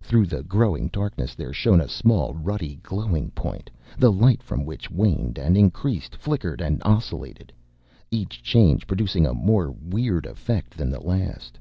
Through 0.00 0.28
the 0.28 0.42
growing 0.42 0.88
darkness 0.88 1.34
there 1.34 1.52
shone 1.52 1.78
a 1.78 1.88
small, 1.90 2.32
ruddy, 2.32 2.76
glowing 2.82 3.30
point, 3.32 3.68
the 3.98 4.10
light 4.10 4.42
from 4.42 4.64
which 4.64 4.90
waned 4.90 5.36
and 5.38 5.58
increased, 5.58 6.16
flickered 6.16 6.62
and 6.62 6.80
oscillated, 6.86 7.52
each 8.10 8.42
change 8.42 8.86
producing 8.86 9.26
a 9.26 9.34
more 9.34 9.70
weird 9.72 10.24
effect 10.24 10.78
than 10.78 10.88
the 10.88 11.00
last. 11.02 11.58